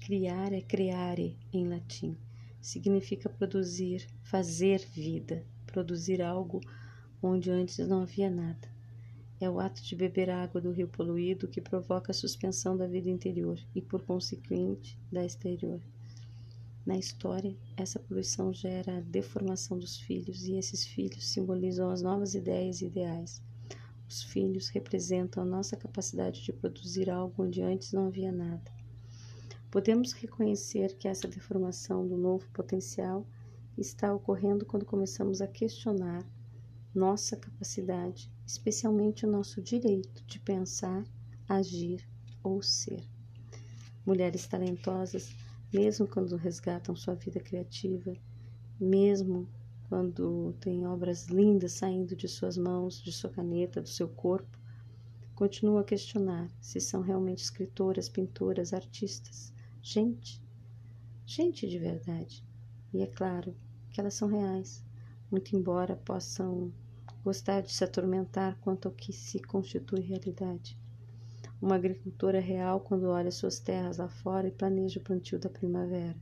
Criar 0.00 0.52
é 0.52 0.60
creare 0.60 1.38
em 1.52 1.68
latim. 1.68 2.16
Significa 2.60 3.28
produzir, 3.28 4.06
fazer 4.22 4.80
vida, 4.80 5.44
produzir 5.66 6.22
algo 6.22 6.60
onde 7.22 7.50
antes 7.50 7.78
não 7.86 8.02
havia 8.02 8.30
nada. 8.30 8.69
É 9.40 9.48
o 9.48 9.58
ato 9.58 9.82
de 9.82 9.96
beber 9.96 10.28
a 10.28 10.42
água 10.42 10.60
do 10.60 10.70
rio 10.70 10.86
poluído 10.86 11.48
que 11.48 11.62
provoca 11.62 12.12
a 12.12 12.14
suspensão 12.14 12.76
da 12.76 12.86
vida 12.86 13.08
interior 13.08 13.58
e, 13.74 13.80
por 13.80 14.02
consequente, 14.02 14.98
da 15.10 15.24
exterior. 15.24 15.80
Na 16.84 16.98
história, 16.98 17.56
essa 17.74 17.98
poluição 17.98 18.52
gera 18.52 18.98
a 18.98 19.00
deformação 19.00 19.78
dos 19.78 19.98
filhos 19.98 20.46
e 20.46 20.56
esses 20.56 20.86
filhos 20.86 21.26
simbolizam 21.26 21.90
as 21.90 22.02
novas 22.02 22.34
ideias 22.34 22.82
e 22.82 22.86
ideais. 22.86 23.42
Os 24.06 24.22
filhos 24.22 24.68
representam 24.68 25.42
a 25.42 25.46
nossa 25.46 25.74
capacidade 25.74 26.42
de 26.42 26.52
produzir 26.52 27.08
algo 27.08 27.42
onde 27.42 27.62
antes 27.62 27.92
não 27.92 28.08
havia 28.08 28.32
nada. 28.32 28.70
Podemos 29.70 30.12
reconhecer 30.12 30.96
que 30.98 31.08
essa 31.08 31.28
deformação 31.28 32.06
do 32.06 32.16
novo 32.16 32.46
potencial 32.50 33.26
está 33.78 34.12
ocorrendo 34.12 34.66
quando 34.66 34.84
começamos 34.84 35.40
a 35.40 35.46
questionar 35.46 36.26
nossa 36.94 37.36
capacidade, 37.36 38.30
especialmente 38.50 39.24
o 39.24 39.30
nosso 39.30 39.62
direito 39.62 40.24
de 40.26 40.40
pensar, 40.40 41.04
agir 41.48 42.04
ou 42.42 42.60
ser. 42.60 43.04
Mulheres 44.04 44.46
talentosas, 44.46 45.34
mesmo 45.72 46.06
quando 46.06 46.34
resgatam 46.36 46.96
sua 46.96 47.14
vida 47.14 47.38
criativa, 47.38 48.12
mesmo 48.80 49.48
quando 49.88 50.52
têm 50.60 50.86
obras 50.86 51.26
lindas 51.26 51.72
saindo 51.72 52.16
de 52.16 52.26
suas 52.26 52.56
mãos, 52.56 53.00
de 53.00 53.12
sua 53.12 53.30
caneta, 53.30 53.80
do 53.80 53.88
seu 53.88 54.08
corpo, 54.08 54.58
continuam 55.34 55.78
a 55.78 55.84
questionar 55.84 56.50
se 56.60 56.80
são 56.80 57.02
realmente 57.02 57.42
escritoras, 57.42 58.08
pintoras, 58.08 58.72
artistas 58.72 59.52
gente, 59.82 60.42
gente 61.24 61.68
de 61.68 61.78
verdade. 61.78 62.44
E 62.92 63.02
é 63.02 63.06
claro 63.06 63.56
que 63.90 64.00
elas 64.00 64.14
são 64.14 64.28
reais, 64.28 64.84
muito 65.30 65.56
embora 65.56 65.96
possam 65.96 66.72
gostar 67.22 67.60
de 67.60 67.72
se 67.72 67.84
atormentar 67.84 68.56
quanto 68.60 68.88
ao 68.88 68.94
que 68.94 69.12
se 69.12 69.40
constitui 69.40 70.00
realidade. 70.00 70.78
Uma 71.60 71.74
agricultora 71.74 72.40
real 72.40 72.80
quando 72.80 73.04
olha 73.04 73.30
suas 73.30 73.58
terras 73.58 73.98
lá 73.98 74.08
fora 74.08 74.48
e 74.48 74.52
planeja 74.52 74.98
o 74.98 75.02
plantio 75.02 75.38
da 75.38 75.50
primavera. 75.50 76.16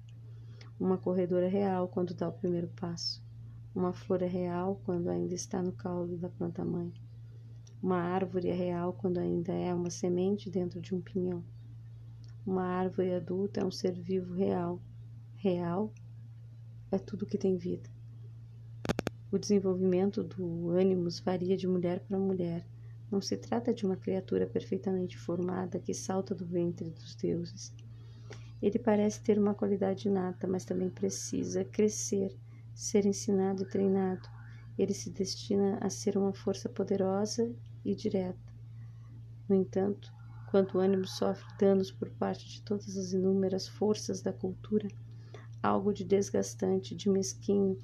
Uma 0.78 0.98
corredora 0.98 1.48
real 1.48 1.86
quando 1.88 2.14
dá 2.14 2.28
o 2.28 2.32
primeiro 2.32 2.68
passo. 2.68 3.22
Uma 3.74 3.92
flor 3.92 4.22
é 4.22 4.26
real 4.26 4.80
quando 4.84 5.08
ainda 5.08 5.34
está 5.34 5.62
no 5.62 5.72
caule 5.72 6.16
da 6.16 6.28
planta-mãe. 6.28 6.92
Uma 7.80 7.98
árvore 7.98 8.48
é 8.48 8.54
real 8.54 8.92
quando 8.92 9.18
ainda 9.18 9.52
é 9.52 9.72
uma 9.72 9.90
semente 9.90 10.50
dentro 10.50 10.80
de 10.80 10.92
um 10.92 11.00
pinhão. 11.00 11.44
Uma 12.44 12.64
árvore 12.64 13.14
adulta 13.14 13.60
é 13.60 13.64
um 13.64 13.70
ser 13.70 13.92
vivo 13.92 14.34
real. 14.34 14.82
Real 15.36 15.92
é 16.90 16.98
tudo 16.98 17.26
que 17.26 17.38
tem 17.38 17.56
vida. 17.56 17.88
O 19.30 19.38
desenvolvimento 19.38 20.22
do 20.22 20.70
ânimos 20.70 21.20
varia 21.20 21.54
de 21.54 21.66
mulher 21.66 22.00
para 22.00 22.18
mulher. 22.18 22.66
Não 23.10 23.20
se 23.20 23.36
trata 23.36 23.74
de 23.74 23.84
uma 23.84 23.94
criatura 23.94 24.46
perfeitamente 24.46 25.18
formada 25.18 25.78
que 25.78 25.92
salta 25.92 26.34
do 26.34 26.46
ventre 26.46 26.88
dos 26.88 27.14
deuses. 27.14 27.74
Ele 28.62 28.78
parece 28.78 29.20
ter 29.20 29.38
uma 29.38 29.54
qualidade 29.54 30.08
inata, 30.08 30.46
mas 30.46 30.64
também 30.64 30.88
precisa 30.88 31.62
crescer, 31.62 32.34
ser 32.74 33.04
ensinado 33.04 33.64
e 33.64 33.66
treinado. 33.66 34.26
Ele 34.78 34.94
se 34.94 35.10
destina 35.10 35.76
a 35.82 35.90
ser 35.90 36.16
uma 36.16 36.32
força 36.32 36.66
poderosa 36.66 37.54
e 37.84 37.94
direta. 37.94 38.38
No 39.46 39.54
entanto, 39.54 40.10
quando 40.50 40.74
o 40.74 40.78
ânimo 40.78 41.06
sofre 41.06 41.46
danos 41.58 41.92
por 41.92 42.08
parte 42.12 42.48
de 42.48 42.62
todas 42.62 42.96
as 42.96 43.12
inúmeras 43.12 43.68
forças 43.68 44.22
da 44.22 44.32
cultura, 44.32 44.88
algo 45.62 45.92
de 45.92 46.02
desgastante, 46.02 46.96
de 46.96 47.10
mesquinho 47.10 47.76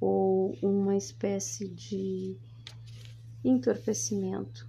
ou 0.00 0.56
uma 0.62 0.96
espécie 0.96 1.68
de 1.68 2.36
entorpecimento, 3.44 4.68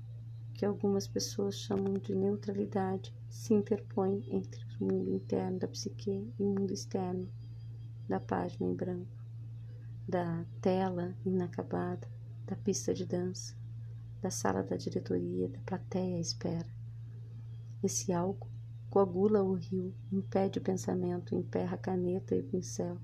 que 0.54 0.66
algumas 0.66 1.08
pessoas 1.08 1.60
chamam 1.60 1.94
de 1.94 2.16
neutralidade, 2.16 3.14
se 3.30 3.54
interpõe 3.54 4.24
entre 4.32 4.64
o 4.80 4.86
mundo 4.86 5.12
interno 5.12 5.60
da 5.60 5.68
psique 5.68 6.12
e 6.12 6.44
o 6.44 6.48
mundo 6.48 6.74
externo 6.74 7.30
da 8.08 8.20
página 8.20 8.66
em 8.66 8.74
branco, 8.74 9.24
da 10.08 10.46
tela 10.62 11.16
inacabada, 11.26 12.08
da 12.46 12.56
pista 12.56 12.94
de 12.94 13.06
dança, 13.06 13.56
da 14.22 14.32
sala 14.32 14.64
da 14.64 14.78
diretoria, 14.78 15.50
da 15.50 15.60
plateia 15.60 16.18
à 16.18 16.20
espera. 16.20 16.68
Esse 17.84 18.14
algo 18.14 18.48
coagula 18.90 19.44
o 19.44 19.54
rio, 19.54 19.94
impede 20.12 20.60
o 20.60 20.62
pensamento, 20.62 21.36
emperra 21.36 21.76
a 21.76 21.78
caneta 21.78 22.36
e 22.36 22.40
o 22.40 22.44
pincel, 22.44 22.98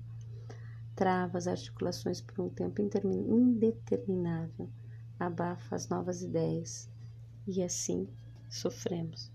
trava 0.94 1.38
as 1.38 1.46
articulações 1.46 2.20
por 2.20 2.40
um 2.40 2.48
tempo 2.48 2.80
indeterminável, 2.80 4.68
abafa 5.18 5.74
as 5.74 5.88
novas 5.88 6.22
ideias 6.22 6.88
e 7.46 7.62
assim 7.62 8.08
sofremos. 8.48 9.32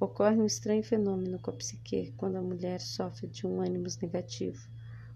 Ocorre 0.00 0.36
um 0.36 0.46
estranho 0.46 0.82
fenômeno 0.82 1.38
com 1.38 1.50
a 1.50 1.54
psique 1.54 2.12
quando 2.16 2.36
a 2.36 2.42
mulher 2.42 2.80
sofre 2.80 3.28
de 3.28 3.46
um 3.46 3.60
ânimo 3.60 3.86
negativo. 4.00 4.68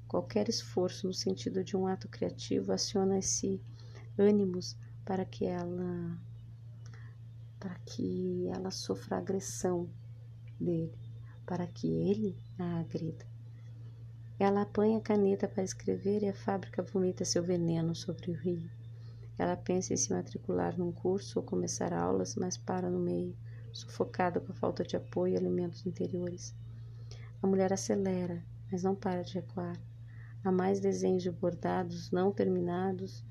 Qualquer 0.07 0.49
esforço 0.49 1.09
no 1.09 1.13
sentido 1.13 1.65
de 1.65 1.77
um 1.77 1.87
ato 1.87 2.09
criativo 2.09 2.71
aciona 2.73 3.19
esse 3.19 3.61
ânimos 4.17 4.77
para 5.05 5.25
que 5.25 5.45
ela 5.45 6.19
para 7.59 7.75
que 7.81 8.47
ela 8.49 8.71
sofra 8.71 9.19
agressão 9.19 9.91
dele, 10.61 10.97
para 11.45 11.67
que 11.67 11.89
ele 11.89 12.39
a 12.59 12.79
agrida. 12.79 13.27
Ela 14.39 14.63
apanha 14.63 14.99
a 14.99 15.01
caneta 15.01 15.49
para 15.49 15.63
escrever 15.63 16.23
e 16.23 16.29
a 16.29 16.35
fábrica 16.35 16.83
vomita 16.83 17.25
seu 17.25 17.43
veneno 17.43 17.95
sobre 17.95 18.31
o 18.31 18.35
rio. 18.35 18.71
Ela 19.39 19.57
pensa 19.57 19.95
em 19.95 19.97
se 19.97 20.13
matricular 20.13 20.79
num 20.79 20.93
curso 20.93 21.39
ou 21.39 21.45
começar 21.45 21.93
aulas, 21.93 22.35
mas 22.37 22.59
para 22.59 22.91
no 22.91 22.99
meio 22.99 23.35
sufocada 23.73 24.41
com 24.41 24.53
a 24.53 24.55
falta 24.55 24.83
de 24.83 24.97
apoio 24.97 25.35
e 25.35 25.37
alimentos 25.37 25.87
interiores. 25.87 26.55
A 27.43 27.47
mulher 27.47 27.73
acelera, 27.73 28.43
mas 28.71 28.83
não 28.83 28.95
para 28.95 29.23
de 29.23 29.35
recuar. 29.35 29.77
Há 30.45 30.53
mais 30.53 30.81
desenhos 30.81 31.23
de 31.23 31.31
bordados 31.31 32.11
não 32.11 32.33
terminados, 32.33 33.25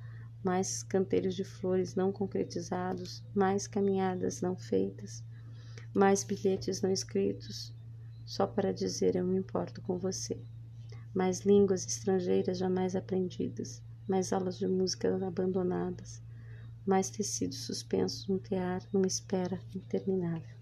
mais 0.43 0.83
canteiros 0.83 1.35
de 1.35 1.43
flores 1.43 1.95
não 1.95 2.11
concretizados, 2.11 3.23
mais 3.33 3.67
caminhadas 3.67 4.41
não 4.41 4.55
feitas, 4.55 5.23
mais 5.93 6.23
bilhetes 6.23 6.81
não 6.81 6.91
escritos, 6.91 7.73
só 8.25 8.45
para 8.45 8.73
dizer 8.73 9.15
eu 9.15 9.25
me 9.25 9.37
importo 9.37 9.81
com 9.81 9.97
você, 9.97 10.39
mais 11.15 11.39
línguas 11.39 11.85
estrangeiras 11.85 12.57
jamais 12.57 12.93
aprendidas, 12.93 13.81
mais 14.05 14.33
aulas 14.33 14.57
de 14.57 14.67
música 14.67 15.15
abandonadas, 15.25 16.21
mais 16.85 17.09
tecidos 17.09 17.65
suspensos 17.65 18.27
num 18.27 18.37
tear, 18.37 18.83
numa 18.91 19.07
espera 19.07 19.57
interminável. 19.73 20.55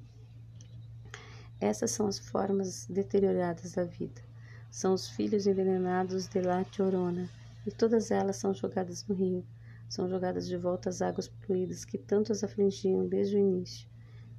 Essas 1.60 1.90
são 1.90 2.06
as 2.06 2.20
formas 2.20 2.86
deterioradas 2.86 3.72
da 3.72 3.84
vida. 3.84 4.22
São 4.70 4.94
os 4.94 5.10
filhos 5.10 5.48
envenenados 5.48 6.28
de 6.28 6.42
La 6.42 6.64
Llorona, 6.78 7.28
e 7.66 7.72
todas 7.72 8.12
elas 8.12 8.36
são 8.36 8.54
jogadas 8.54 9.08
no 9.08 9.16
rio. 9.16 9.44
São 9.90 10.08
jogadas 10.08 10.48
de 10.48 10.56
volta 10.56 10.90
às 10.90 11.02
águas 11.02 11.28
poluídas 11.28 11.84
que 11.84 11.98
tanto 11.98 12.32
as 12.32 12.44
afligiam 12.44 13.08
desde 13.08 13.38
o 13.38 13.40
início. 13.40 13.88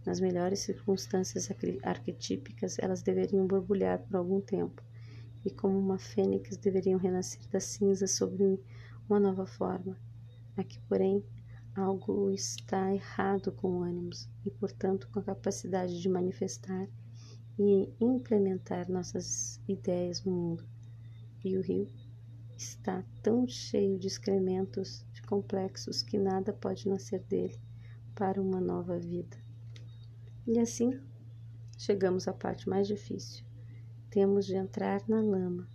Nas 0.06 0.20
melhores 0.20 0.60
circunstâncias 0.60 1.48
arquetípicas, 1.82 2.78
elas 2.78 3.02
deveriam 3.02 3.46
borbulhar 3.46 3.98
por 4.00 4.16
algum 4.16 4.40
tempo, 4.40 4.82
e 5.44 5.50
como 5.50 5.78
uma 5.78 5.98
fênix 5.98 6.56
deveriam 6.56 6.98
renascer 6.98 7.46
das 7.50 7.64
cinzas 7.64 8.12
sob 8.12 8.58
uma 9.08 9.20
nova 9.20 9.46
forma. 9.46 9.98
Aqui, 10.56 10.80
porém, 10.88 11.24
algo 11.74 12.30
está 12.30 12.94
errado 12.94 13.52
com 13.52 13.78
o 13.78 13.82
ânimos 13.82 14.28
e, 14.44 14.50
portanto, 14.50 15.08
com 15.12 15.18
a 15.18 15.24
capacidade 15.24 16.00
de 16.00 16.08
manifestar 16.08 16.88
e 17.58 17.92
implementar 18.00 18.90
nossas 18.90 19.60
ideias 19.68 20.24
no 20.24 20.32
mundo. 20.32 20.64
E 21.44 21.56
o 21.56 21.60
rio 21.60 21.88
está 22.56 23.04
tão 23.22 23.46
cheio 23.46 23.98
de 23.98 24.06
excrementos, 24.06 25.04
de 25.12 25.22
complexos, 25.22 26.02
que 26.02 26.18
nada 26.18 26.52
pode 26.52 26.88
nascer 26.88 27.20
dele 27.24 27.58
para 28.14 28.40
uma 28.40 28.60
nova 28.60 28.98
vida. 28.98 29.36
E 30.46 30.58
assim 30.58 30.98
chegamos 31.76 32.28
à 32.28 32.32
parte 32.32 32.68
mais 32.68 32.86
difícil. 32.86 33.44
Temos 34.14 34.46
de 34.46 34.54
entrar 34.54 35.02
na 35.08 35.20
lama 35.20 35.66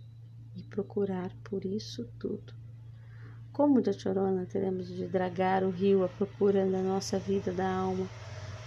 e 0.56 0.62
procurar 0.62 1.30
por 1.44 1.62
isso 1.62 2.08
tudo. 2.18 2.54
Como 3.52 3.82
de 3.82 3.92
Chorona 3.92 4.46
teremos 4.46 4.88
de 4.88 5.06
dragar 5.06 5.62
o 5.62 5.68
rio 5.68 6.02
à 6.02 6.08
procura 6.08 6.64
da 6.64 6.82
nossa 6.82 7.18
vida 7.18 7.52
da 7.52 7.70
alma, 7.70 8.08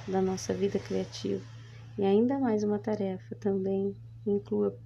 da 0.07 0.21
nossa 0.21 0.53
vida 0.53 0.77
criativa. 0.77 1.43
E 1.97 2.05
ainda 2.05 2.37
mais 2.37 2.63
uma 2.63 2.77
tarefa 2.77 3.33
também 3.37 3.97
inclua 4.27 4.77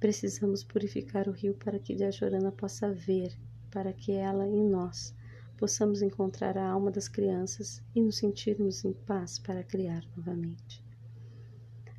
precisamos 0.00 0.64
purificar 0.64 1.28
o 1.28 1.32
rio 1.32 1.52
para 1.52 1.78
que 1.78 1.98
Jachorana 1.98 2.52
possa 2.52 2.90
ver, 2.90 3.38
para 3.70 3.92
que 3.92 4.12
ela 4.12 4.48
e 4.48 4.62
nós 4.62 5.14
possamos 5.58 6.00
encontrar 6.00 6.56
a 6.56 6.70
alma 6.70 6.90
das 6.90 7.06
crianças 7.06 7.82
e 7.94 8.00
nos 8.00 8.16
sentirmos 8.16 8.82
em 8.82 8.94
paz 8.94 9.38
para 9.38 9.62
criar 9.62 10.02
novamente. 10.16 10.83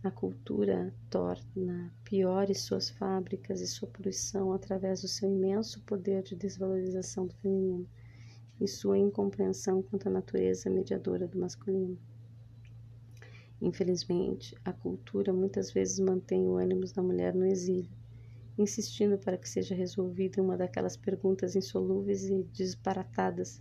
A 0.05 0.11
cultura 0.11 0.93
torna 1.09 1.91
piores 2.03 2.61
suas 2.61 2.91
fábricas 2.91 3.59
e 3.59 3.65
sua 3.65 3.87
poluição 3.87 4.53
através 4.53 5.01
do 5.01 5.07
seu 5.07 5.27
imenso 5.27 5.81
poder 5.81 6.21
de 6.21 6.35
desvalorização 6.35 7.25
do 7.25 7.33
feminino 7.33 7.89
e 8.61 8.67
sua 8.67 8.99
incompreensão 8.99 9.81
quanto 9.81 10.07
à 10.07 10.11
natureza 10.11 10.69
mediadora 10.69 11.27
do 11.27 11.39
masculino. 11.39 11.97
Infelizmente, 13.59 14.55
a 14.63 14.71
cultura 14.71 15.33
muitas 15.33 15.71
vezes 15.71 15.97
mantém 15.97 16.45
o 16.45 16.55
ânimo 16.55 16.85
da 16.93 17.01
mulher 17.01 17.33
no 17.33 17.47
exílio, 17.47 17.89
insistindo 18.59 19.17
para 19.17 19.39
que 19.39 19.49
seja 19.49 19.73
resolvida 19.73 20.39
uma 20.39 20.55
daquelas 20.55 20.95
perguntas 20.95 21.55
insolúveis 21.55 22.25
e 22.25 22.43
disparatadas 22.53 23.59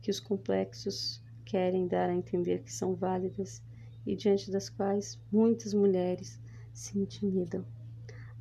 que 0.00 0.08
os 0.12 0.20
complexos 0.20 1.20
querem 1.44 1.88
dar 1.88 2.08
a 2.08 2.14
entender 2.14 2.62
que 2.62 2.72
são 2.72 2.94
válidas 2.94 3.60
e 4.06 4.16
diante 4.16 4.50
das 4.50 4.68
quais 4.68 5.18
muitas 5.30 5.74
mulheres 5.74 6.40
se 6.72 6.98
intimidam. 6.98 7.64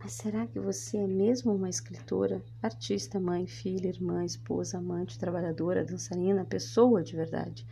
Mas 0.01 0.13
será 0.13 0.47
que 0.47 0.59
você 0.59 0.97
é 0.97 1.07
mesmo 1.07 1.53
uma 1.53 1.69
escritora, 1.69 2.41
artista, 2.61 3.19
mãe, 3.19 3.45
filha, 3.45 3.89
irmã, 3.89 4.23
esposa, 4.23 4.77
amante, 4.77 5.19
trabalhadora, 5.19 5.83
dançarina, 5.83 6.45
pessoa 6.45 7.03
de 7.03 7.15
verdade? 7.15 7.65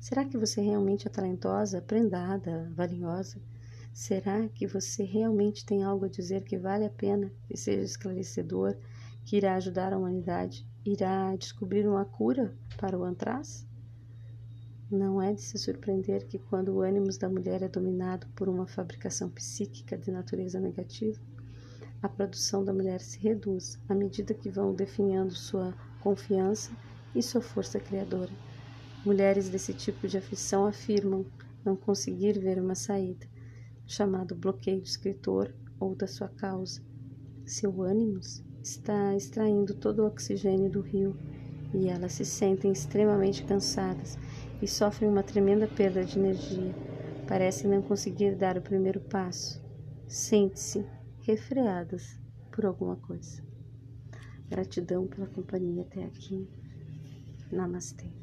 Será 0.00 0.24
que 0.24 0.38
você 0.38 0.62
realmente 0.62 1.06
é 1.06 1.10
talentosa, 1.10 1.82
prendada, 1.82 2.72
valiosa? 2.74 3.38
Será 3.92 4.48
que 4.48 4.66
você 4.66 5.04
realmente 5.04 5.66
tem 5.66 5.82
algo 5.82 6.06
a 6.06 6.08
dizer 6.08 6.44
que 6.44 6.56
vale 6.56 6.86
a 6.86 6.90
pena, 6.90 7.30
que 7.46 7.56
seja 7.56 7.82
esclarecedor, 7.82 8.74
que 9.26 9.36
irá 9.36 9.56
ajudar 9.56 9.92
a 9.92 9.98
humanidade, 9.98 10.66
irá 10.82 11.36
descobrir 11.36 11.86
uma 11.86 12.06
cura 12.06 12.56
para 12.78 12.98
o 12.98 13.04
antraz? 13.04 13.68
Não 14.90 15.22
é 15.22 15.32
de 15.32 15.40
se 15.40 15.56
surpreender 15.56 16.26
que, 16.26 16.36
quando 16.36 16.70
o 16.72 16.80
ânimo 16.80 17.16
da 17.16 17.28
mulher 17.28 17.62
é 17.62 17.68
dominado 17.68 18.26
por 18.34 18.48
uma 18.48 18.66
fabricação 18.66 19.30
psíquica 19.30 19.96
de 19.96 20.10
natureza 20.10 20.58
negativa, 20.58 21.20
a 22.02 22.08
produção 22.08 22.64
da 22.64 22.72
mulher 22.72 23.00
se 23.00 23.16
reduz 23.20 23.78
à 23.88 23.94
medida 23.94 24.34
que 24.34 24.50
vão 24.50 24.74
definhando 24.74 25.32
sua 25.32 25.72
confiança 26.00 26.72
e 27.14 27.22
sua 27.22 27.40
força 27.40 27.78
criadora. 27.78 28.32
Mulheres 29.06 29.48
desse 29.48 29.72
tipo 29.72 30.08
de 30.08 30.18
aflição 30.18 30.66
afirmam 30.66 31.24
não 31.64 31.76
conseguir 31.76 32.40
ver 32.40 32.58
uma 32.60 32.74
saída, 32.74 33.28
chamado 33.86 34.34
bloqueio 34.34 34.80
do 34.80 34.86
escritor 34.86 35.54
ou 35.78 35.94
da 35.94 36.08
sua 36.08 36.28
causa. 36.30 36.82
Seu 37.46 37.80
ânimo 37.80 38.18
está 38.60 39.14
extraindo 39.14 39.72
todo 39.72 40.00
o 40.00 40.06
oxigênio 40.06 40.68
do 40.68 40.80
rio 40.80 41.16
e 41.72 41.88
elas 41.88 42.14
se 42.14 42.24
sentem 42.24 42.72
extremamente 42.72 43.44
cansadas 43.44 44.18
e 44.60 44.68
sofrem 44.68 45.10
uma 45.10 45.22
tremenda 45.22 45.66
perda 45.66 46.04
de 46.04 46.18
energia. 46.18 46.74
Parecem 47.26 47.70
não 47.70 47.82
conseguir 47.82 48.34
dar 48.34 48.58
o 48.58 48.62
primeiro 48.62 49.00
passo. 49.00 49.62
Sente-se 50.06 50.84
refreadas 51.20 52.18
por 52.50 52.66
alguma 52.66 52.96
coisa. 52.96 53.42
Gratidão 54.48 55.06
pela 55.06 55.28
companhia 55.28 55.82
até 55.82 56.04
aqui. 56.04 56.48
Namastê. 57.52 58.19